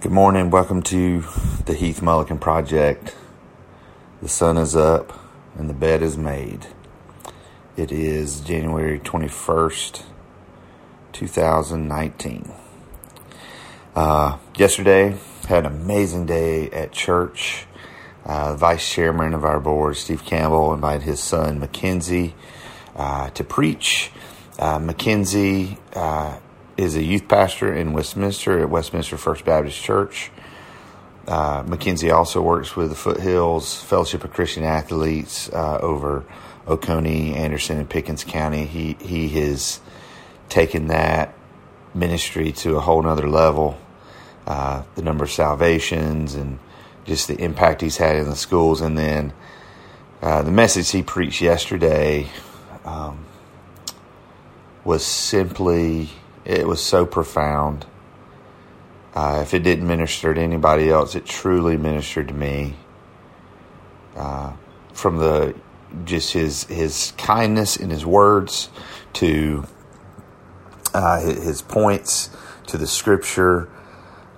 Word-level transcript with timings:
Good 0.00 0.12
morning. 0.12 0.50
Welcome 0.50 0.84
to 0.84 1.24
the 1.66 1.74
Heath 1.74 2.00
Mullikin 2.02 2.38
Project. 2.38 3.16
The 4.22 4.28
sun 4.28 4.56
is 4.56 4.76
up 4.76 5.12
and 5.56 5.68
the 5.68 5.74
bed 5.74 6.02
is 6.02 6.16
made. 6.16 6.68
It 7.76 7.90
is 7.90 8.38
January 8.38 9.00
21st, 9.00 10.04
2019. 11.10 12.52
Uh, 13.96 14.38
yesterday, 14.56 15.16
had 15.48 15.66
an 15.66 15.72
amazing 15.72 16.26
day 16.26 16.70
at 16.70 16.92
church. 16.92 17.66
Uh, 18.24 18.54
Vice 18.54 18.88
Chairman 18.88 19.34
of 19.34 19.44
our 19.44 19.58
board, 19.58 19.96
Steve 19.96 20.24
Campbell, 20.24 20.72
invited 20.72 21.02
his 21.02 21.18
son, 21.18 21.58
Mackenzie, 21.58 22.36
uh, 22.94 23.30
to 23.30 23.42
preach. 23.42 24.12
Uh, 24.60 24.78
Mackenzie 24.78 25.76
uh, 25.94 26.38
is 26.78 26.94
a 26.94 27.02
youth 27.02 27.26
pastor 27.26 27.74
in 27.74 27.92
Westminster 27.92 28.60
at 28.60 28.70
Westminster 28.70 29.18
First 29.18 29.44
Baptist 29.44 29.82
Church. 29.82 30.30
Uh, 31.26 31.64
Mackenzie 31.66 32.12
also 32.12 32.40
works 32.40 32.76
with 32.76 32.90
the 32.90 32.94
Foothills 32.94 33.82
Fellowship 33.82 34.22
of 34.24 34.32
Christian 34.32 34.62
Athletes 34.62 35.50
uh, 35.52 35.78
over 35.82 36.24
Oconee, 36.68 37.34
Anderson, 37.34 37.78
and 37.78 37.90
Pickens 37.90 38.22
County. 38.22 38.64
He 38.64 38.96
he 39.00 39.28
has 39.40 39.80
taken 40.48 40.86
that 40.86 41.34
ministry 41.94 42.52
to 42.52 42.76
a 42.76 42.80
whole 42.80 43.02
nother 43.02 43.28
level. 43.28 43.76
Uh, 44.46 44.84
the 44.94 45.02
number 45.02 45.24
of 45.24 45.32
salvations 45.32 46.34
and 46.34 46.58
just 47.04 47.28
the 47.28 47.38
impact 47.42 47.80
he's 47.82 47.96
had 47.96 48.16
in 48.16 48.24
the 48.24 48.36
schools, 48.36 48.80
and 48.80 48.96
then 48.96 49.32
uh, 50.22 50.42
the 50.42 50.52
message 50.52 50.90
he 50.90 51.02
preached 51.02 51.40
yesterday 51.42 52.28
um, 52.84 53.26
was 54.84 55.04
simply 55.04 56.08
it 56.48 56.66
was 56.66 56.82
so 56.82 57.04
profound. 57.04 57.86
Uh, 59.14 59.40
if 59.42 59.52
it 59.52 59.60
didn't 59.60 59.86
minister 59.86 60.32
to 60.32 60.40
anybody 60.40 60.88
else, 60.88 61.14
it 61.14 61.26
truly 61.26 61.76
ministered 61.76 62.28
to 62.28 62.34
me. 62.34 62.74
Uh, 64.16 64.52
from 64.92 65.18
the 65.18 65.54
just 66.04 66.32
his 66.32 66.64
his 66.64 67.12
kindness 67.16 67.76
in 67.76 67.90
his 67.90 68.04
words 68.04 68.68
to 69.12 69.64
uh, 70.94 71.20
his 71.20 71.62
points 71.62 72.30
to 72.66 72.78
the 72.78 72.86
scripture, 72.86 73.68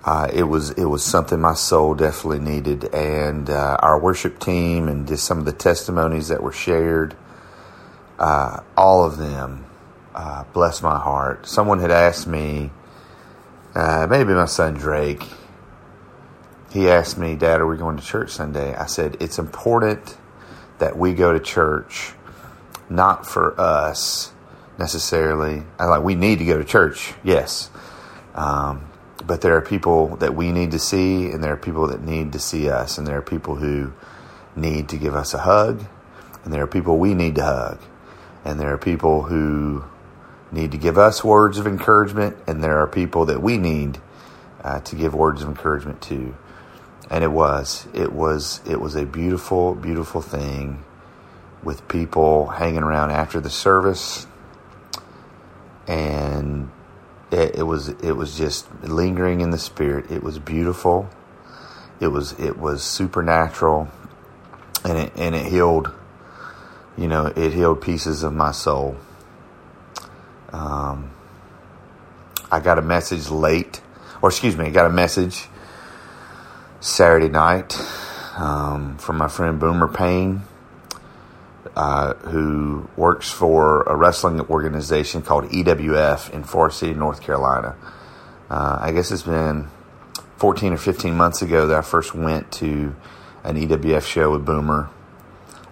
uh, 0.03 0.29
it 0.33 0.43
was 0.43 0.71
it 0.71 0.85
was 0.85 1.03
something 1.03 1.39
my 1.39 1.53
soul 1.53 1.95
definitely 1.95 2.39
needed, 2.39 2.93
and 2.93 3.49
uh, 3.49 3.77
our 3.79 3.97
worship 3.97 4.37
team 4.39 4.87
and 4.87 5.07
just 5.07 5.23
some 5.23 5.39
of 5.39 5.45
the 5.45 5.53
testimonies 5.53 6.27
that 6.27 6.43
were 6.43 6.51
shared, 6.51 7.15
uh, 8.19 8.59
all 8.75 9.05
of 9.05 9.17
them 9.17 9.65
uh, 10.13 10.43
bless 10.53 10.81
my 10.81 10.99
heart. 10.99 11.47
Someone 11.47 11.79
had 11.79 11.91
asked 11.91 12.27
me, 12.27 12.71
uh, 13.75 14.07
maybe 14.09 14.33
my 14.33 14.45
son 14.45 14.73
Drake. 14.73 15.23
He 16.71 16.89
asked 16.89 17.17
me, 17.17 17.35
Dad, 17.35 17.59
are 17.61 17.67
we 17.67 17.77
going 17.77 17.97
to 17.97 18.03
church 18.03 18.31
Sunday? 18.31 18.73
I 18.75 18.85
said, 18.85 19.17
It's 19.19 19.39
important 19.39 20.17
that 20.79 20.97
we 20.97 21.13
go 21.13 21.33
to 21.33 21.39
church, 21.39 22.13
not 22.89 23.25
for 23.25 23.59
us 23.59 24.31
necessarily. 24.77 25.63
I 25.77 25.85
like, 25.85 26.03
we 26.03 26.15
need 26.15 26.39
to 26.39 26.45
go 26.45 26.57
to 26.57 26.63
church, 26.63 27.13
yes. 27.23 27.69
Um, 28.33 28.89
but 29.25 29.41
there 29.41 29.55
are 29.55 29.61
people 29.61 30.15
that 30.17 30.33
we 30.33 30.51
need 30.51 30.71
to 30.71 30.79
see, 30.79 31.29
and 31.29 31.43
there 31.43 31.53
are 31.53 31.57
people 31.57 31.87
that 31.87 32.01
need 32.01 32.33
to 32.33 32.39
see 32.39 32.69
us, 32.69 32.97
and 32.97 33.05
there 33.05 33.17
are 33.17 33.21
people 33.21 33.55
who 33.55 33.93
need 34.55 34.89
to 34.89 34.97
give 34.97 35.13
us 35.13 35.33
a 35.33 35.39
hug, 35.39 35.85
and 36.43 36.53
there 36.53 36.63
are 36.63 36.67
people 36.67 36.97
we 36.97 37.13
need 37.13 37.35
to 37.35 37.43
hug, 37.43 37.79
and 38.43 38.59
there 38.59 38.73
are 38.73 38.77
people 38.77 39.23
who 39.23 39.83
need 40.51 40.71
to 40.71 40.77
give 40.77 40.97
us 40.97 41.23
words 41.23 41.57
of 41.57 41.65
encouragement, 41.65 42.37
and 42.47 42.63
there 42.63 42.79
are 42.79 42.87
people 42.87 43.25
that 43.25 43.41
we 43.41 43.57
need 43.57 43.99
uh, 44.63 44.79
to 44.81 44.95
give 44.95 45.13
words 45.13 45.41
of 45.41 45.47
encouragement 45.47 46.01
to. 46.03 46.35
And 47.09 47.23
it 47.23 47.31
was, 47.31 47.87
it 47.93 48.13
was, 48.13 48.61
it 48.67 48.79
was 48.79 48.95
a 48.95 49.05
beautiful, 49.05 49.75
beautiful 49.75 50.21
thing 50.21 50.83
with 51.63 51.87
people 51.87 52.47
hanging 52.47 52.83
around 52.83 53.11
after 53.11 53.39
the 53.39 53.49
service, 53.49 54.27
and 55.87 56.69
it, 57.31 57.55
it 57.55 57.63
was, 57.63 57.89
it 57.89 58.13
was 58.13 58.37
just 58.37 58.67
lingering 58.83 59.41
in 59.41 59.51
the 59.51 59.57
spirit. 59.57 60.11
It 60.11 60.23
was 60.23 60.39
beautiful. 60.39 61.09
It 61.99 62.07
was, 62.07 62.33
it 62.39 62.57
was 62.57 62.83
supernatural, 62.83 63.89
and 64.83 64.97
it, 64.97 65.13
and 65.15 65.35
it 65.35 65.45
healed. 65.45 65.91
You 66.97 67.07
know, 67.07 67.27
it 67.27 67.53
healed 67.53 67.81
pieces 67.81 68.23
of 68.23 68.33
my 68.33 68.51
soul. 68.51 68.97
Um, 70.53 71.11
I 72.51 72.59
got 72.59 72.77
a 72.77 72.81
message 72.81 73.29
late, 73.29 73.81
or 74.21 74.29
excuse 74.29 74.57
me, 74.57 74.65
I 74.65 74.69
got 74.69 74.85
a 74.85 74.93
message 74.93 75.47
Saturday 76.79 77.29
night 77.29 77.79
um, 78.37 78.97
from 78.97 79.17
my 79.17 79.27
friend 79.27 79.59
Boomer 79.59 79.87
Payne, 79.87 80.41
uh, 81.75 82.13
who 82.15 82.89
works 82.97 83.29
for 83.31 83.83
a 83.83 83.95
wrestling 83.95 84.41
organization 84.41 85.21
called 85.21 85.45
EWF 85.45 86.31
in 86.31 86.43
Forest 86.43 86.79
City, 86.79 86.93
North 86.93 87.21
Carolina. 87.21 87.75
Uh, 88.49 88.79
I 88.81 88.91
guess 88.91 89.11
it's 89.11 89.23
been 89.23 89.69
14 90.37 90.73
or 90.73 90.77
15 90.77 91.15
months 91.15 91.41
ago 91.41 91.67
that 91.67 91.77
I 91.77 91.81
first 91.81 92.13
went 92.13 92.51
to 92.53 92.95
an 93.43 93.55
EWF 93.55 94.05
show 94.05 94.31
with 94.31 94.45
Boomer. 94.45 94.89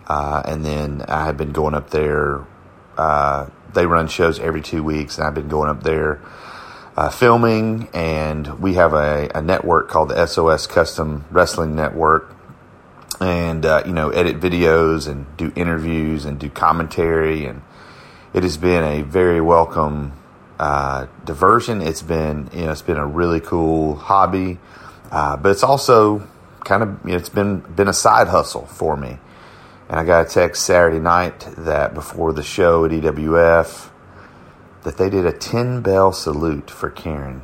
Uh, 0.07 0.41
and 0.45 0.63
then 0.63 1.01
I 1.07 1.25
had 1.25 1.37
been 1.37 1.51
going 1.51 1.75
up 1.75 1.89
there 1.89 2.45
uh, 2.99 3.49
they 3.73 3.85
run 3.85 4.09
shows 4.09 4.39
every 4.39 4.61
two 4.61 4.83
weeks, 4.83 5.17
and 5.17 5.25
I've 5.25 5.33
been 5.33 5.47
going 5.47 5.69
up 5.69 5.83
there 5.83 6.21
uh, 6.97 7.09
filming. 7.09 7.87
And 7.93 8.59
we 8.59 8.73
have 8.73 8.93
a, 8.93 9.31
a, 9.33 9.41
network 9.41 9.87
called 9.87 10.09
the 10.09 10.25
SOS 10.25 10.67
Custom 10.67 11.23
Wrestling 11.31 11.77
Network, 11.77 12.35
and 13.21 13.65
uh, 13.65 13.83
you 13.85 13.93
know, 13.93 14.09
edit 14.09 14.41
videos 14.41 15.07
and 15.07 15.25
do 15.37 15.53
interviews 15.55 16.25
and 16.25 16.37
do 16.37 16.49
commentary. 16.49 17.45
And 17.45 17.61
it 18.33 18.43
has 18.43 18.57
been 18.57 18.83
a 18.83 19.01
very 19.01 19.39
welcome 19.39 20.11
uh, 20.59 21.07
diversion. 21.23 21.81
It's 21.81 22.01
been 22.01 22.49
you 22.53 22.65
know, 22.65 22.71
it's 22.71 22.81
been 22.81 22.97
a 22.97 23.07
really 23.07 23.39
cool 23.39 23.95
hobby, 23.95 24.59
uh, 25.09 25.37
but 25.37 25.51
it's 25.51 25.63
also 25.63 26.27
kind 26.65 26.83
of 26.83 26.99
you 27.05 27.11
know, 27.11 27.17
it's 27.17 27.29
been 27.29 27.59
been 27.61 27.87
a 27.87 27.93
side 27.93 28.27
hustle 28.27 28.65
for 28.65 28.97
me. 28.97 29.19
And 29.89 29.99
I 29.99 30.05
got 30.05 30.27
a 30.27 30.29
text 30.29 30.65
Saturday 30.65 30.99
night 30.99 31.39
that 31.57 31.95
before 31.95 32.31
the 32.31 32.43
show 32.43 32.85
at 32.85 32.91
EWF 32.91 33.89
that 34.83 34.97
they 34.97 35.09
did 35.09 35.25
a 35.25 35.33
10 35.33 35.81
bell 35.81 36.13
salute 36.13 36.69
for 36.69 36.91
Karen 36.91 37.41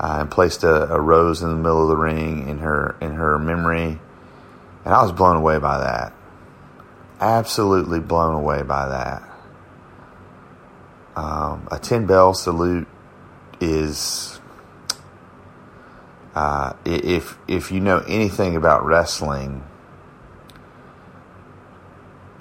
uh, 0.00 0.18
and 0.20 0.30
placed 0.30 0.64
a, 0.64 0.90
a, 0.92 0.98
rose 0.98 1.42
in 1.42 1.50
the 1.50 1.56
middle 1.56 1.82
of 1.82 1.88
the 1.88 1.96
ring 1.96 2.48
in 2.48 2.58
her 2.58 2.96
in 3.00 3.12
her 3.12 3.38
memory. 3.38 4.00
And 4.84 4.94
I 4.94 5.02
was 5.02 5.12
blown 5.12 5.36
away 5.36 5.58
by 5.58 5.78
that. 5.78 6.14
Absolutely 7.20 8.00
blown 8.00 8.34
away 8.34 8.62
by 8.62 8.88
that. 8.88 9.22
Um, 11.14 11.68
a 11.70 11.78
10 11.78 12.06
bell 12.06 12.32
salute 12.32 12.88
is 13.60 14.40
uh, 16.34 16.72
if 16.86 17.38
if 17.46 17.70
you 17.70 17.80
know 17.80 17.98
anything 18.08 18.56
about 18.56 18.86
wrestling, 18.86 19.62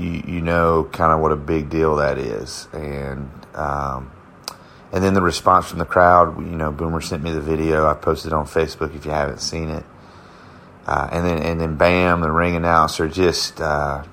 you, 0.02 0.24
you 0.36 0.42
know 0.42 0.90
kind 0.92 1.12
of 1.12 1.20
what 1.20 1.32
a 1.32 1.36
big 1.36 1.70
deal 1.70 1.98
that 1.98 2.18
is. 2.18 2.68
And 2.74 3.30
um, 3.54 4.12
and 4.92 5.04
then 5.04 5.14
the 5.14 5.22
response 5.22 5.70
from 5.70 5.80
the 5.80 5.86
crowd, 5.86 6.38
you 6.40 6.56
know, 6.56 6.72
Boomer 6.72 7.02
sent 7.02 7.24
me 7.24 7.32
the 7.32 7.42
video. 7.42 7.88
I 7.88 7.94
posted 7.94 8.34
it 8.34 8.36
on 8.36 8.46
Facebook 8.46 8.96
if 8.96 9.06
you 9.06 9.12
haven't 9.12 9.40
seen 9.40 9.70
it. 9.70 9.86
Uh, 10.86 11.08
and 11.12 11.26
then 11.26 11.38
and 11.40 11.62
then 11.62 11.78
Bam, 11.78 12.22
the 12.22 12.32
ring 12.32 12.56
announcer, 12.56 13.08
just 13.08 13.62
uh, 13.62 14.04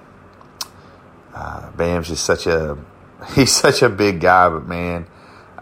uh, 1.35 1.71
Bam's 1.73 2.09
just 2.09 2.25
such 2.25 2.47
a 2.47 2.79
he's 3.35 3.53
such 3.53 3.83
a 3.83 3.89
big 3.89 4.21
guy, 4.21 4.49
but 4.49 4.67
man, 4.67 5.07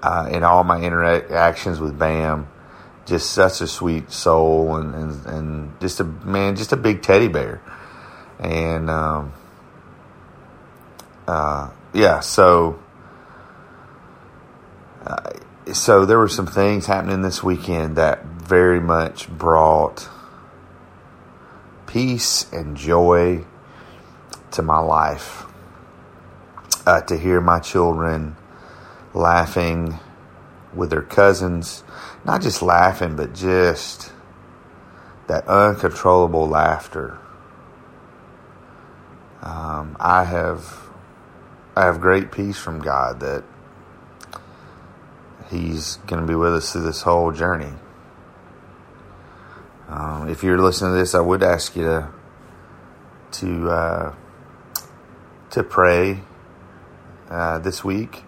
uh, 0.03 0.29
in 0.31 0.43
all 0.43 0.65
my 0.65 0.81
interactions 0.81 1.81
with 1.81 1.99
Bam, 1.99 2.49
just 3.07 3.31
such 3.31 3.61
a 3.61 3.67
sweet 3.67 4.11
soul 4.11 4.77
and, 4.77 4.95
and, 4.95 5.27
and 5.27 5.81
just 5.81 6.01
a 6.01 6.05
man, 6.05 6.57
just 6.57 6.73
a 6.73 6.77
big 6.77 7.03
teddy 7.03 7.29
bear. 7.29 7.63
And 8.39 8.91
um, 8.91 9.33
uh, 11.27 11.71
yeah, 11.93 12.21
so 12.21 12.79
uh, 15.05 15.31
so 15.73 16.05
there 16.05 16.19
were 16.19 16.29
some 16.29 16.47
things 16.47 16.87
happening 16.87 17.23
this 17.23 17.43
weekend 17.43 17.97
that 17.97 18.25
very 18.25 18.81
much 18.81 19.29
brought 19.29 20.09
peace 21.87 22.51
and 22.53 22.77
joy 22.77 23.45
to 24.53 24.63
my 24.63 24.79
life. 24.79 25.45
Uh, 26.87 27.01
to 27.01 27.19
hear 27.19 27.41
my 27.41 27.59
children 27.59 28.37
laughing 29.13 29.99
with 30.73 30.91
their 30.91 31.03
cousins, 31.03 31.83
not 32.25 32.41
just 32.41 32.63
laughing, 32.63 33.17
but 33.17 33.35
just 33.35 34.13
that 35.27 35.47
uncontrollable 35.49 36.47
laughter. 36.47 37.19
Um, 39.43 39.97
I 39.99 40.25
have 40.25 40.86
I 41.77 41.85
have 41.85 42.01
great 42.01 42.33
peace 42.33 42.57
from 42.57 42.81
God 42.81 43.21
that 43.21 43.45
He's 45.51 45.97
going 46.07 46.23
to 46.23 46.27
be 46.27 46.35
with 46.35 46.55
us 46.55 46.73
through 46.73 46.83
this 46.83 47.03
whole 47.03 47.33
journey. 47.33 47.75
Um, 49.89 50.29
if 50.29 50.43
you're 50.43 50.59
listening 50.59 50.93
to 50.93 50.99
this, 50.99 51.15
I 51.15 51.21
would 51.21 51.43
ask 51.43 51.77
you 51.77 51.85
to 51.85 52.09
to 53.33 53.71
uh, 53.71 54.15
to 55.51 55.63
pray 55.63 56.21
uh, 57.29 57.59
this 57.59 57.85
week. 57.85 58.23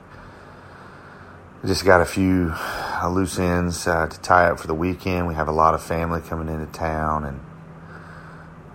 I 1.65 1.67
just 1.67 1.85
got 1.85 2.03
a 2.03 2.07
few 2.07 2.53
uh, 2.55 3.11
loose 3.11 3.39
ends 3.39 3.87
uh, 3.87 4.07
to 4.07 4.21
tie 4.21 4.51
up 4.51 4.61
for 4.61 4.67
the 4.67 4.75
weekend. 4.75 5.27
We 5.27 5.35
have 5.35 5.49
a 5.49 5.53
lot 5.53 5.75
of 5.75 5.83
family 5.83 6.21
coming 6.21 6.49
into 6.49 6.67
town, 6.67 7.25
and 7.25 7.41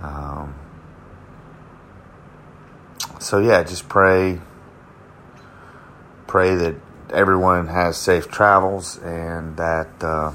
um, 0.02 0.56
so 3.20 3.40
yeah, 3.40 3.64
just 3.64 3.88
pray. 3.88 4.40
Pray 6.34 6.56
that 6.56 6.74
everyone 7.12 7.68
has 7.68 7.96
safe 7.96 8.28
travels 8.28 8.98
and 8.98 9.56
that 9.58 10.04
uh, 10.04 10.34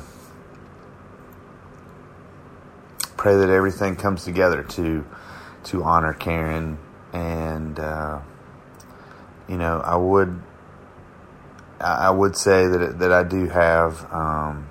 pray 3.16 3.34
that 3.34 3.50
everything 3.50 3.96
comes 3.96 4.22
together 4.22 4.62
to 4.62 5.04
to 5.64 5.82
honor 5.82 6.12
Karen 6.12 6.78
and 7.12 7.80
uh, 7.80 8.20
you 9.48 9.56
know 9.56 9.80
I 9.80 9.96
would 9.96 10.40
I 11.80 12.10
would 12.10 12.36
say 12.36 12.68
that 12.68 13.00
that 13.00 13.12
I 13.12 13.24
do 13.24 13.48
have 13.48 14.04
um, 14.14 14.68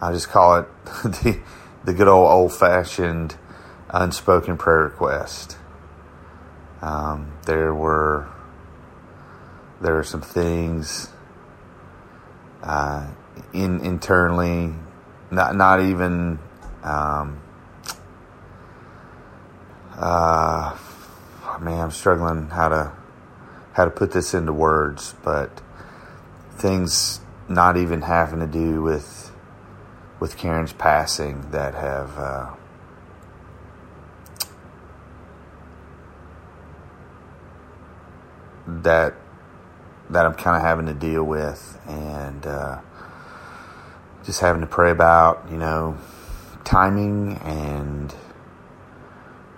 I 0.00 0.12
just 0.14 0.30
call 0.30 0.60
it 0.60 0.66
the 1.04 1.42
the 1.84 1.92
good 1.92 2.08
old 2.08 2.26
old 2.26 2.54
fashioned 2.54 3.36
unspoken 3.90 4.56
prayer 4.56 4.84
request. 4.84 5.58
Um, 6.80 7.32
there 7.44 7.74
were 7.74 8.30
there 9.80 9.98
are 9.98 10.04
some 10.04 10.22
things 10.22 11.08
uh, 12.62 13.08
in 13.52 13.80
internally, 13.80 14.74
not 15.30 15.54
not 15.54 15.80
even. 15.80 16.38
Um, 16.82 17.42
uh, 19.96 20.76
man, 21.60 21.80
I'm 21.80 21.90
struggling 21.90 22.48
how 22.48 22.68
to 22.68 22.92
how 23.72 23.84
to 23.84 23.90
put 23.90 24.12
this 24.12 24.34
into 24.34 24.52
words, 24.52 25.14
but 25.22 25.60
things 26.56 27.20
not 27.48 27.76
even 27.76 28.02
having 28.02 28.40
to 28.40 28.46
do 28.46 28.82
with 28.82 29.32
with 30.20 30.36
Karen's 30.36 30.72
passing 30.72 31.50
that 31.50 31.74
have 31.74 32.18
uh, 32.18 32.50
that 38.66 39.14
that 40.10 40.24
I'm 40.24 40.34
kind 40.34 40.56
of 40.56 40.62
having 40.62 40.86
to 40.86 40.94
deal 40.94 41.22
with, 41.22 41.78
and 41.86 42.46
uh, 42.46 42.80
just 44.24 44.40
having 44.40 44.60
to 44.60 44.66
pray 44.66 44.90
about, 44.90 45.46
you 45.50 45.56
know, 45.56 45.98
timing 46.64 47.36
and 47.38 48.14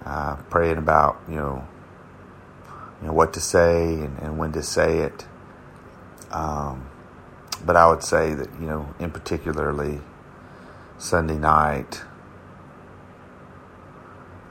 uh, 0.05 0.37
praying 0.49 0.79
about, 0.79 1.21
you 1.29 1.37
know, 1.37 1.67
you 3.01 3.09
know 3.09 3.13
what 3.13 3.33
to 3.35 3.41
say 3.41 3.95
and, 3.95 4.19
and 4.19 4.39
when 4.39 4.53
to 4.53 4.63
say 4.63 4.99
it. 4.99 5.27
Um, 6.31 6.89
but 7.65 7.77
I 7.77 7.89
would 7.89 8.03
say 8.03 8.35
that, 8.35 8.49
you 8.61 8.67
know, 8.67 8.95
in 8.99 9.11
particularly 9.11 10.01
Sunday 10.99 11.37
night, 11.37 12.03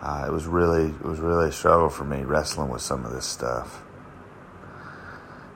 uh, 0.02 0.26
it 0.28 0.32
was 0.32 0.46
really 0.46 0.88
it 0.88 1.06
was 1.06 1.20
really 1.20 1.50
a 1.50 1.52
struggle 1.52 1.90
for 1.90 2.06
me 2.06 2.24
wrestling 2.24 2.70
with 2.70 2.82
some 2.82 3.06
of 3.06 3.12
this 3.12 3.26
stuff 3.26 3.84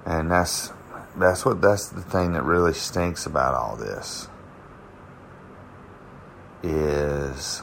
and 0.06 0.30
that's 0.30 0.72
that's 1.16 1.46
what 1.46 1.62
that's 1.62 1.88
the 1.90 2.02
thing 2.02 2.34
that 2.34 2.44
really 2.44 2.74
stinks 2.74 3.26
about 3.26 3.54
all 3.54 3.76
this 3.76 4.28
is 6.64 7.62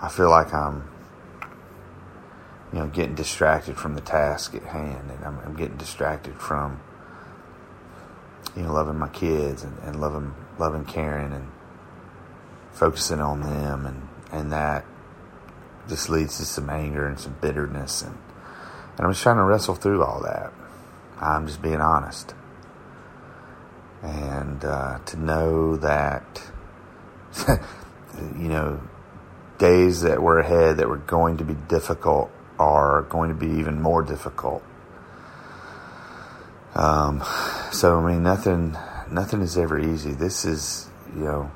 I 0.00 0.08
feel 0.08 0.30
like 0.30 0.52
I'm 0.52 0.88
you 2.72 2.80
know 2.80 2.86
getting 2.88 3.14
distracted 3.14 3.76
from 3.76 3.94
the 3.94 4.00
task 4.00 4.54
at 4.54 4.64
hand 4.64 5.10
and 5.10 5.24
I'm, 5.24 5.38
I'm 5.40 5.56
getting 5.56 5.76
distracted 5.76 6.34
from 6.34 6.80
you 8.56 8.62
know 8.62 8.72
loving 8.72 8.98
my 8.98 9.08
kids 9.08 9.62
and, 9.62 9.78
and 9.80 10.00
loving 10.00 10.34
loving 10.58 10.84
Karen 10.84 11.32
and 11.32 11.50
focusing 12.72 13.20
on 13.20 13.40
them 13.40 13.86
and 13.86 14.08
and 14.30 14.52
that 14.52 14.84
just 15.88 16.08
leads 16.08 16.38
to 16.38 16.44
some 16.44 16.70
anger 16.70 17.06
and 17.06 17.18
some 17.18 17.36
bitterness 17.40 18.02
and 18.02 18.18
and 18.96 19.06
I'm 19.06 19.12
just 19.12 19.22
trying 19.22 19.36
to 19.36 19.42
wrestle 19.42 19.74
through 19.74 20.04
all 20.04 20.22
that. 20.22 20.52
I'm 21.20 21.46
just 21.46 21.62
being 21.62 21.80
honest. 21.80 22.34
And 24.02 24.64
uh, 24.64 24.98
to 25.06 25.18
know 25.18 25.76
that, 25.76 26.42
you 28.18 28.48
know, 28.48 28.80
days 29.58 30.02
that 30.02 30.22
were 30.22 30.38
ahead 30.38 30.76
that 30.76 30.88
were 30.88 30.98
going 30.98 31.38
to 31.38 31.44
be 31.44 31.54
difficult 31.54 32.30
are 32.58 33.02
going 33.02 33.30
to 33.30 33.34
be 33.34 33.58
even 33.58 33.80
more 33.80 34.02
difficult. 34.02 34.62
Um, 36.74 37.22
so 37.72 37.98
I 37.98 38.12
mean, 38.12 38.22
nothing, 38.22 38.76
nothing 39.10 39.40
is 39.40 39.56
ever 39.56 39.78
easy. 39.78 40.12
This 40.12 40.44
is, 40.44 40.88
you 41.14 41.24
know, 41.24 41.50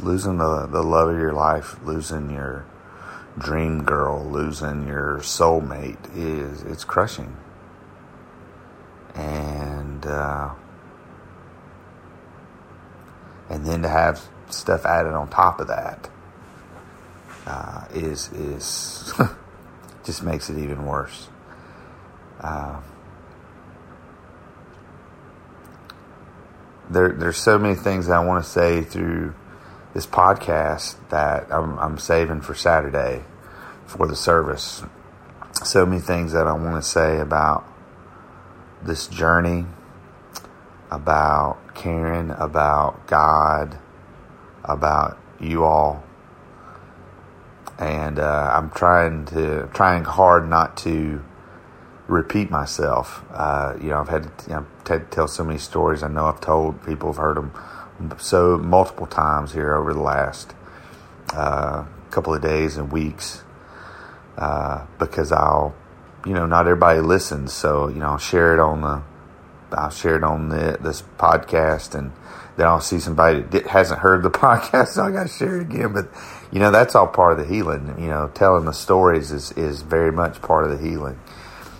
losing 0.00 0.38
the 0.38 0.66
the 0.66 0.82
love 0.82 1.08
of 1.08 1.18
your 1.18 1.32
life, 1.32 1.76
losing 1.84 2.30
your 2.30 2.64
dream 3.38 3.84
girl, 3.84 4.24
losing 4.24 4.86
your 4.86 5.18
soulmate 5.18 5.98
is 6.14 6.62
it's 6.62 6.84
crushing. 6.84 7.36
And 9.14 10.04
uh, 10.06 10.50
and 13.48 13.66
then 13.66 13.82
to 13.82 13.88
have 13.88 14.28
stuff 14.50 14.84
added 14.84 15.12
on 15.12 15.28
top 15.28 15.60
of 15.60 15.68
that 15.68 16.08
uh, 17.46 17.84
is 17.92 18.32
is 18.32 19.12
just 20.04 20.22
makes 20.22 20.50
it 20.50 20.58
even 20.58 20.86
worse. 20.86 21.28
Uh, 22.40 22.80
there, 26.90 27.12
there's 27.12 27.38
so 27.38 27.58
many 27.58 27.74
things 27.74 28.08
I 28.08 28.24
want 28.24 28.44
to 28.44 28.50
say 28.50 28.82
through 28.82 29.34
this 29.94 30.06
podcast 30.06 30.96
that 31.10 31.46
I'm, 31.50 31.78
I'm 31.78 31.98
saving 31.98 32.40
for 32.40 32.54
Saturday 32.54 33.22
for 33.86 34.06
the 34.06 34.16
service. 34.16 34.82
So 35.62 35.86
many 35.86 36.00
things 36.00 36.32
that 36.32 36.46
I 36.48 36.52
want 36.52 36.82
to 36.82 36.88
say 36.88 37.20
about 37.20 37.64
this 38.82 39.06
journey, 39.06 39.66
about 40.90 41.74
Karen, 41.74 42.32
about 42.32 43.06
God, 43.06 43.78
about 44.64 45.16
you 45.40 45.64
all. 45.64 46.04
And 47.78 48.18
uh, 48.18 48.52
I'm 48.52 48.70
trying 48.70 49.26
to 49.26 49.68
trying 49.72 50.04
hard 50.04 50.48
not 50.48 50.76
to 50.78 51.24
repeat 52.06 52.50
myself. 52.50 53.24
Uh, 53.32 53.74
you 53.80 53.88
know, 53.90 54.00
I've 54.00 54.08
had 54.08 54.30
you 54.46 54.54
know, 54.54 54.66
tell 55.10 55.26
so 55.28 55.44
many 55.44 55.58
stories. 55.58 56.02
I 56.02 56.08
know 56.08 56.26
I've 56.26 56.40
told 56.40 56.84
people 56.84 57.10
have 57.10 57.16
heard 57.16 57.36
them 57.36 57.52
so 58.18 58.58
multiple 58.58 59.06
times 59.06 59.52
here 59.52 59.74
over 59.74 59.92
the 59.92 60.00
last 60.00 60.54
uh, 61.32 61.84
couple 62.10 62.34
of 62.34 62.42
days 62.42 62.76
and 62.76 62.92
weeks 62.92 63.42
uh, 64.36 64.86
because 64.98 65.32
I'll, 65.32 65.74
you 66.26 66.32
know, 66.32 66.46
not 66.46 66.66
everybody 66.66 67.00
listens, 67.00 67.52
so 67.52 67.88
you 67.88 67.96
know, 67.96 68.06
I'll 68.06 68.18
share 68.18 68.54
it 68.54 68.60
on 68.60 68.80
the, 68.80 69.02
I'll 69.72 69.90
share 69.90 70.16
it 70.16 70.24
on 70.24 70.48
the, 70.48 70.78
this 70.80 71.02
podcast, 71.18 71.94
and 71.94 72.12
then 72.56 72.66
I'll 72.66 72.80
see 72.80 72.98
somebody 72.98 73.42
that 73.42 73.66
hasn't 73.66 74.00
heard 74.00 74.22
the 74.22 74.30
podcast, 74.44 74.88
so 74.88 75.04
I 75.04 75.10
got 75.10 75.24
to 75.24 75.32
share 75.32 75.60
it 75.60 75.62
again. 75.62 75.92
But 75.92 76.08
you 76.50 76.58
know, 76.60 76.70
that's 76.70 76.94
all 76.94 77.06
part 77.06 77.38
of 77.38 77.46
the 77.46 77.52
healing. 77.52 77.94
You 77.98 78.08
know, 78.08 78.30
telling 78.34 78.64
the 78.64 78.72
stories 78.72 79.30
is 79.30 79.52
is 79.52 79.82
very 79.82 80.12
much 80.12 80.40
part 80.42 80.64
of 80.64 80.70
the 80.70 80.84
healing. 80.84 81.18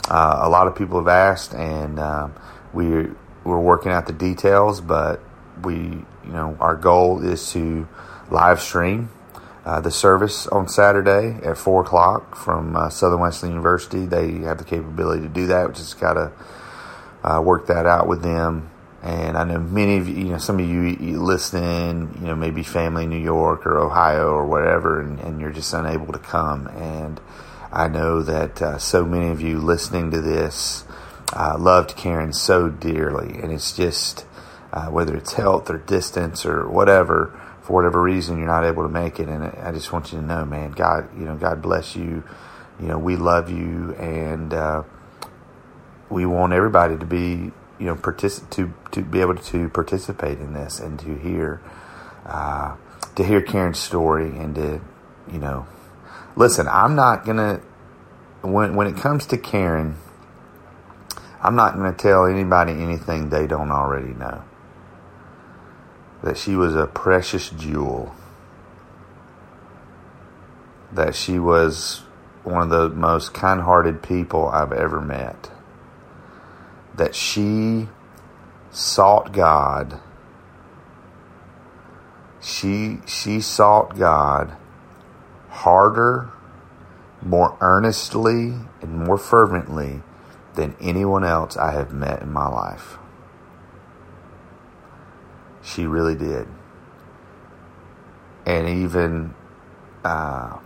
Uh, 0.08 0.40
a 0.42 0.48
lot 0.48 0.66
of 0.66 0.76
people 0.76 0.98
have 0.98 1.08
asked, 1.08 1.54
and 1.54 1.98
um, 1.98 2.34
we 2.72 3.08
we're 3.44 3.60
working 3.60 3.92
out 3.92 4.06
the 4.06 4.12
details, 4.12 4.80
but 4.80 5.20
we, 5.62 5.74
you 5.74 6.32
know, 6.32 6.56
our 6.60 6.76
goal 6.76 7.24
is 7.24 7.52
to 7.52 7.88
live 8.30 8.60
stream 8.60 9.10
uh, 9.64 9.80
the 9.80 9.90
service 9.90 10.46
on 10.48 10.68
Saturday 10.68 11.38
at 11.44 11.56
four 11.56 11.82
o'clock 11.82 12.36
from 12.36 12.76
uh, 12.76 12.90
Southern 12.90 13.20
Wesleyan 13.20 13.54
University. 13.54 14.04
They 14.04 14.38
have 14.40 14.58
the 14.58 14.64
capability 14.64 15.22
to 15.22 15.28
do 15.28 15.46
that. 15.46 15.68
We 15.68 15.74
just 15.74 15.98
got 15.98 16.14
to 16.14 16.32
uh, 17.22 17.40
work 17.40 17.66
that 17.68 17.86
out 17.86 18.06
with 18.06 18.22
them. 18.22 18.70
And 19.02 19.36
I 19.36 19.44
know 19.44 19.58
many 19.58 19.98
of 19.98 20.08
you, 20.08 20.14
you 20.16 20.24
know, 20.30 20.38
some 20.38 20.58
of 20.60 20.68
you, 20.68 21.20
listening, 21.20 22.16
you 22.20 22.26
know, 22.26 22.34
maybe 22.34 22.62
family 22.62 23.04
in 23.04 23.10
New 23.10 23.22
York 23.22 23.66
or 23.66 23.78
Ohio 23.78 24.28
or 24.28 24.46
whatever, 24.46 25.00
and, 25.00 25.18
and 25.20 25.40
you're 25.40 25.52
just 25.52 25.74
unable 25.74 26.12
to 26.12 26.18
come. 26.18 26.66
And 26.68 27.20
I 27.70 27.88
know 27.88 28.22
that 28.22 28.62
uh, 28.62 28.78
so 28.78 29.04
many 29.04 29.28
of 29.28 29.42
you 29.42 29.58
listening 29.58 30.10
to 30.10 30.22
this 30.22 30.84
uh, 31.34 31.56
loved 31.58 31.96
Karen 31.96 32.32
so 32.32 32.68
dearly, 32.68 33.38
and 33.40 33.52
it's 33.52 33.76
just 33.76 34.24
uh, 34.74 34.86
whether 34.86 35.16
it's 35.16 35.34
health 35.34 35.70
or 35.70 35.78
distance 35.78 36.44
or 36.44 36.68
whatever, 36.68 37.40
for 37.62 37.74
whatever 37.74 38.02
reason 38.02 38.38
you're 38.38 38.48
not 38.48 38.64
able 38.64 38.82
to 38.82 38.88
make 38.88 39.20
it. 39.20 39.28
And 39.28 39.44
I 39.44 39.70
just 39.70 39.92
want 39.92 40.12
you 40.12 40.18
to 40.18 40.26
know, 40.26 40.44
man, 40.44 40.72
God, 40.72 41.08
you 41.16 41.24
know, 41.24 41.36
God 41.36 41.62
bless 41.62 41.94
you. 41.94 42.24
You 42.80 42.88
know, 42.88 42.98
we 42.98 43.14
love 43.14 43.48
you, 43.48 43.94
and 43.94 44.52
uh, 44.52 44.82
we 46.10 46.26
want 46.26 46.52
everybody 46.52 46.98
to 46.98 47.06
be, 47.06 47.52
you 47.78 47.86
know 47.86 47.94
to 47.94 48.74
to 48.90 49.02
be 49.02 49.20
able 49.20 49.36
to 49.36 49.68
participate 49.68 50.38
in 50.38 50.54
this 50.54 50.80
and 50.80 50.98
to 50.98 51.14
hear 51.14 51.60
uh, 52.26 52.74
to 53.14 53.24
hear 53.24 53.40
Karen's 53.40 53.78
story 53.78 54.26
and 54.26 54.56
to 54.56 54.80
you 55.32 55.38
know 55.38 55.66
listen. 56.34 56.66
I'm 56.66 56.96
not 56.96 57.24
gonna 57.24 57.60
when 58.42 58.74
when 58.74 58.88
it 58.88 58.96
comes 58.96 59.26
to 59.26 59.38
Karen. 59.38 59.96
I'm 61.40 61.56
not 61.56 61.76
going 61.76 61.94
to 61.94 61.98
tell 61.98 62.24
anybody 62.24 62.72
anything 62.72 63.28
they 63.28 63.46
don't 63.46 63.70
already 63.70 64.14
know. 64.14 64.42
That 66.24 66.36
she 66.36 66.56
was 66.56 66.74
a 66.74 66.86
precious 66.86 67.50
jewel. 67.50 68.14
That 70.90 71.14
she 71.14 71.38
was 71.38 72.02
one 72.42 72.62
of 72.62 72.70
the 72.70 72.88
most 72.88 73.34
kind 73.34 73.60
hearted 73.60 74.02
people 74.02 74.48
I've 74.48 74.72
ever 74.72 75.00
met. 75.00 75.50
That 76.96 77.14
she 77.14 77.88
sought 78.72 79.32
God. 79.32 80.00
She, 82.40 83.00
she 83.06 83.40
sought 83.40 83.96
God 83.96 84.56
harder, 85.54 86.30
more 87.22 87.56
earnestly, 87.60 88.54
and 88.82 88.98
more 89.06 89.16
fervently 89.16 90.02
than 90.54 90.76
anyone 90.80 91.24
else 91.24 91.56
I 91.56 91.72
have 91.72 91.92
met 91.92 92.22
in 92.22 92.32
my 92.32 92.48
life. 92.48 92.98
She 95.64 95.86
really 95.86 96.14
did. 96.14 96.46
And 98.46 98.68
even, 98.68 99.34
uh, 100.04 100.58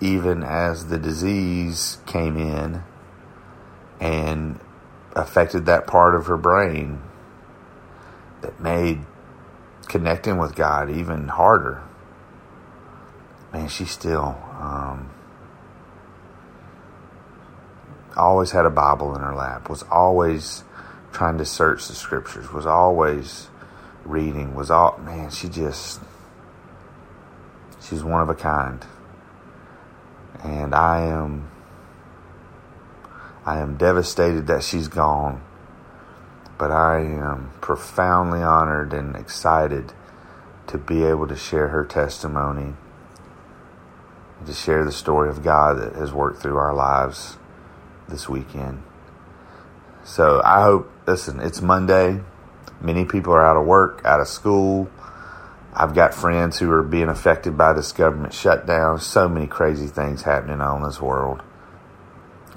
even 0.00 0.42
as 0.42 0.86
the 0.86 0.98
disease 0.98 1.98
came 2.06 2.38
in 2.38 2.82
and 4.00 4.58
affected 5.14 5.66
that 5.66 5.86
part 5.86 6.14
of 6.14 6.26
her 6.26 6.38
brain 6.38 7.02
that 8.40 8.58
made 8.60 9.00
connecting 9.86 10.38
with 10.38 10.54
God 10.54 10.90
even 10.90 11.28
harder, 11.28 11.82
man, 13.52 13.68
she 13.68 13.84
still, 13.84 14.38
um, 14.58 15.10
always 18.16 18.52
had 18.52 18.64
a 18.64 18.70
Bible 18.70 19.14
in 19.14 19.20
her 19.20 19.34
lap, 19.34 19.68
was 19.68 19.82
always 19.90 20.64
trying 21.16 21.38
to 21.38 21.46
search 21.46 21.88
the 21.88 21.94
scriptures, 21.94 22.52
was 22.52 22.66
always 22.66 23.48
reading, 24.04 24.54
was 24.54 24.70
all, 24.70 24.98
man, 24.98 25.30
she 25.30 25.48
just, 25.48 25.98
she's 27.80 28.04
one 28.04 28.20
of 28.20 28.28
a 28.28 28.34
kind. 28.34 28.84
And 30.44 30.74
I 30.74 31.06
am, 31.06 31.50
I 33.46 33.60
am 33.60 33.78
devastated 33.78 34.46
that 34.48 34.62
she's 34.62 34.88
gone, 34.88 35.42
but 36.58 36.70
I 36.70 36.98
am 36.98 37.50
profoundly 37.62 38.42
honored 38.42 38.92
and 38.92 39.16
excited 39.16 39.94
to 40.66 40.76
be 40.76 41.02
able 41.02 41.26
to 41.28 41.36
share 41.36 41.68
her 41.68 41.86
testimony, 41.86 42.74
to 44.44 44.52
share 44.52 44.84
the 44.84 44.92
story 44.92 45.30
of 45.30 45.42
God 45.42 45.80
that 45.80 45.94
has 45.94 46.12
worked 46.12 46.42
through 46.42 46.58
our 46.58 46.74
lives 46.74 47.38
this 48.06 48.28
weekend. 48.28 48.82
So 50.06 50.40
I 50.44 50.62
hope, 50.62 50.88
listen, 51.04 51.40
it's 51.40 51.60
Monday. 51.60 52.20
Many 52.80 53.04
people 53.04 53.32
are 53.32 53.44
out 53.44 53.56
of 53.56 53.66
work, 53.66 54.02
out 54.04 54.20
of 54.20 54.28
school. 54.28 54.88
I've 55.74 55.96
got 55.96 56.14
friends 56.14 56.60
who 56.60 56.70
are 56.70 56.84
being 56.84 57.08
affected 57.08 57.58
by 57.58 57.72
this 57.72 57.90
government 57.90 58.32
shutdown. 58.32 59.00
So 59.00 59.28
many 59.28 59.48
crazy 59.48 59.88
things 59.88 60.22
happening 60.22 60.60
on 60.60 60.84
this 60.84 61.00
world. 61.00 61.42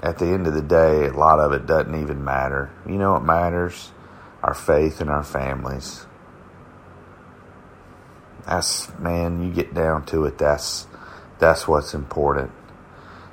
At 0.00 0.18
the 0.18 0.26
end 0.26 0.46
of 0.46 0.54
the 0.54 0.62
day, 0.62 1.06
a 1.06 1.12
lot 1.12 1.40
of 1.40 1.52
it 1.52 1.66
doesn't 1.66 2.00
even 2.00 2.24
matter. 2.24 2.70
You 2.86 2.94
know 2.94 3.14
what 3.14 3.24
matters? 3.24 3.90
Our 4.44 4.54
faith 4.54 5.00
and 5.00 5.10
our 5.10 5.24
families. 5.24 6.06
That's 8.46 8.96
man, 9.00 9.42
you 9.42 9.52
get 9.52 9.74
down 9.74 10.06
to 10.06 10.24
it, 10.24 10.38
that's 10.38 10.86
that's 11.40 11.66
what's 11.66 11.94
important. 11.94 12.52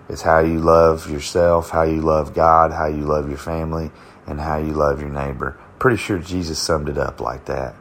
It's 0.10 0.22
how 0.22 0.40
you 0.40 0.60
love 0.60 1.10
yourself, 1.10 1.70
how 1.70 1.84
you 1.84 2.02
love 2.02 2.34
God, 2.34 2.72
how 2.72 2.88
you 2.88 3.04
love 3.04 3.28
your 3.28 3.38
family, 3.38 3.92
and 4.26 4.40
how 4.40 4.58
you 4.58 4.72
love 4.72 5.02
your 5.02 5.10
neighbor. 5.10 5.60
Pretty 5.80 5.98
sure 5.98 6.18
Jesus 6.18 6.60
summed 6.60 6.90
it 6.90 6.98
up 6.98 7.20
like 7.20 7.46
that. 7.46 7.76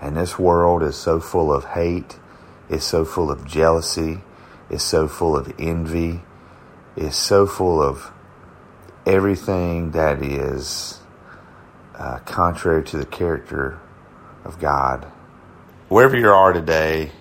And 0.00 0.16
this 0.16 0.38
world 0.38 0.82
is 0.82 0.96
so 0.96 1.20
full 1.20 1.52
of 1.52 1.64
hate, 1.64 2.18
it's 2.68 2.84
so 2.84 3.04
full 3.04 3.30
of 3.30 3.46
jealousy, 3.46 4.18
it's 4.68 4.82
so 4.82 5.06
full 5.06 5.36
of 5.36 5.54
envy, 5.58 6.22
it's 6.96 7.16
so 7.16 7.46
full 7.46 7.80
of 7.80 8.10
everything 9.06 9.92
that 9.92 10.20
is 10.22 10.98
uh, 11.94 12.18
contrary 12.20 12.82
to 12.82 12.96
the 12.96 13.06
character 13.06 13.78
of 14.44 14.58
God. 14.58 15.04
Wherever 15.88 16.16
you 16.16 16.28
are 16.30 16.52
today, 16.52 17.12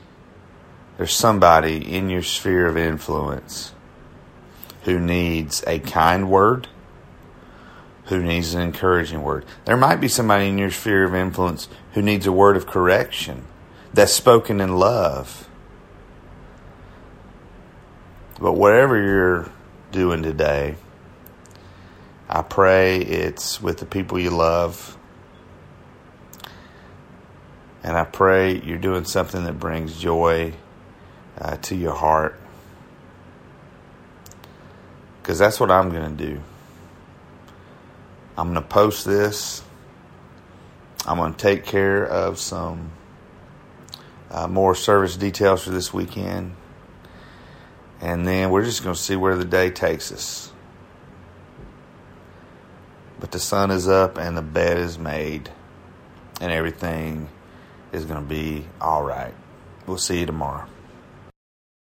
there's 1.01 1.15
somebody 1.15 1.77
in 1.95 2.11
your 2.11 2.21
sphere 2.21 2.67
of 2.67 2.77
influence 2.77 3.73
who 4.83 4.99
needs 4.99 5.63
a 5.65 5.79
kind 5.79 6.29
word, 6.29 6.67
who 8.05 8.21
needs 8.21 8.53
an 8.53 8.61
encouraging 8.61 9.23
word. 9.23 9.43
There 9.65 9.77
might 9.77 9.95
be 9.95 10.07
somebody 10.07 10.47
in 10.47 10.59
your 10.59 10.69
sphere 10.69 11.05
of 11.05 11.15
influence 11.15 11.67
who 11.93 12.03
needs 12.03 12.27
a 12.27 12.31
word 12.31 12.55
of 12.55 12.67
correction 12.67 13.45
that's 13.91 14.13
spoken 14.13 14.61
in 14.61 14.77
love. 14.77 15.49
But 18.39 18.53
whatever 18.53 19.01
you're 19.01 19.51
doing 19.91 20.21
today, 20.21 20.75
I 22.29 22.43
pray 22.43 22.99
it's 22.99 23.59
with 23.59 23.79
the 23.79 23.87
people 23.87 24.19
you 24.19 24.29
love. 24.29 24.95
And 27.81 27.97
I 27.97 28.03
pray 28.03 28.61
you're 28.61 28.77
doing 28.77 29.05
something 29.05 29.45
that 29.45 29.59
brings 29.59 29.97
joy 29.99 30.53
uh, 31.41 31.57
to 31.57 31.75
your 31.75 31.93
heart. 31.93 32.39
Because 35.21 35.39
that's 35.39 35.59
what 35.59 35.71
I'm 35.71 35.89
going 35.89 36.15
to 36.15 36.25
do. 36.25 36.41
I'm 38.37 38.53
going 38.53 38.61
to 38.61 38.67
post 38.67 39.05
this. 39.05 39.63
I'm 41.05 41.17
going 41.17 41.33
to 41.33 41.37
take 41.37 41.65
care 41.65 42.05
of 42.05 42.39
some 42.39 42.91
uh, 44.29 44.47
more 44.47 44.75
service 44.75 45.17
details 45.17 45.63
for 45.63 45.71
this 45.71 45.93
weekend. 45.93 46.55
And 47.99 48.27
then 48.27 48.49
we're 48.49 48.63
just 48.63 48.83
going 48.83 48.95
to 48.95 49.01
see 49.01 49.15
where 49.15 49.35
the 49.35 49.45
day 49.45 49.69
takes 49.69 50.11
us. 50.11 50.51
But 53.19 53.31
the 53.31 53.39
sun 53.39 53.69
is 53.69 53.87
up 53.87 54.17
and 54.17 54.35
the 54.35 54.41
bed 54.41 54.77
is 54.77 54.97
made, 54.97 55.51
and 56.39 56.51
everything 56.51 57.29
is 57.91 58.05
going 58.05 58.19
to 58.19 58.27
be 58.27 58.65
all 58.79 59.03
right. 59.03 59.33
We'll 59.85 59.97
see 59.97 60.21
you 60.21 60.25
tomorrow. 60.25 60.70